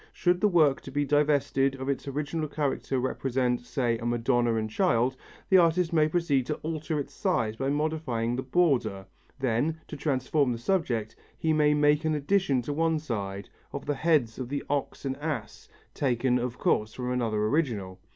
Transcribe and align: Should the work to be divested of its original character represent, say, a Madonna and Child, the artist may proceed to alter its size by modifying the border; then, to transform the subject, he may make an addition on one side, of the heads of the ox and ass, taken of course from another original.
Should 0.13 0.41
the 0.41 0.47
work 0.47 0.81
to 0.81 0.89
be 0.91 1.05
divested 1.05 1.75
of 1.75 1.87
its 1.87 2.07
original 2.07 2.47
character 2.47 2.97
represent, 2.97 3.61
say, 3.63 3.99
a 3.99 4.05
Madonna 4.07 4.55
and 4.55 4.67
Child, 4.67 5.15
the 5.49 5.59
artist 5.59 5.93
may 5.93 6.07
proceed 6.07 6.47
to 6.47 6.55
alter 6.63 6.99
its 6.99 7.13
size 7.13 7.55
by 7.55 7.69
modifying 7.69 8.35
the 8.35 8.41
border; 8.41 9.05
then, 9.37 9.79
to 9.87 9.95
transform 9.95 10.53
the 10.53 10.57
subject, 10.57 11.15
he 11.37 11.53
may 11.53 11.75
make 11.75 12.03
an 12.03 12.15
addition 12.15 12.63
on 12.67 12.75
one 12.75 12.97
side, 12.97 13.49
of 13.71 13.85
the 13.85 13.93
heads 13.93 14.39
of 14.39 14.49
the 14.49 14.63
ox 14.71 15.05
and 15.05 15.17
ass, 15.17 15.69
taken 15.93 16.39
of 16.39 16.57
course 16.57 16.95
from 16.95 17.11
another 17.11 17.45
original. 17.45 17.99